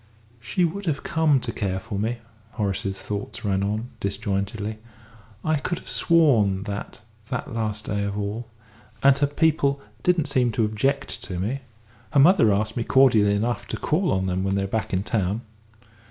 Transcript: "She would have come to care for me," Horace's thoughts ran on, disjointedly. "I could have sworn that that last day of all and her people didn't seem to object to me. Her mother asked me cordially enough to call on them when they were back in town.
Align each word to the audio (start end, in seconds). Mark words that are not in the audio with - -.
"She 0.39 0.65
would 0.65 0.87
have 0.87 1.03
come 1.03 1.39
to 1.41 1.51
care 1.51 1.79
for 1.79 1.99
me," 1.99 2.17
Horace's 2.53 2.99
thoughts 2.99 3.45
ran 3.45 3.61
on, 3.61 3.89
disjointedly. 3.99 4.79
"I 5.45 5.57
could 5.57 5.77
have 5.77 5.87
sworn 5.87 6.63
that 6.63 7.01
that 7.29 7.53
last 7.53 7.85
day 7.85 8.05
of 8.05 8.17
all 8.17 8.47
and 9.03 9.15
her 9.19 9.27
people 9.27 9.79
didn't 10.01 10.25
seem 10.25 10.51
to 10.53 10.65
object 10.65 11.23
to 11.25 11.37
me. 11.37 11.59
Her 12.13 12.19
mother 12.19 12.51
asked 12.51 12.75
me 12.75 12.83
cordially 12.83 13.35
enough 13.35 13.67
to 13.67 13.77
call 13.77 14.11
on 14.11 14.25
them 14.25 14.43
when 14.43 14.55
they 14.55 14.63
were 14.63 14.67
back 14.67 14.91
in 14.91 15.03
town. 15.03 15.41